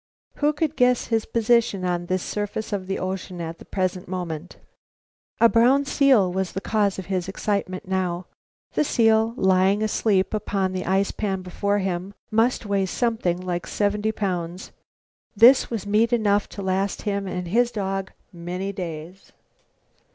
[0.37, 4.57] Who could guess his position on the surface of the ocean at the present moment?
[5.39, 8.25] A brown seal was the cause of his excitement now.
[8.73, 14.11] The seal, lying asleep upon the ice pan before him, must weigh something like seventy
[14.11, 14.71] pounds.
[15.35, 19.33] This was meat enough to last him and his dog many days.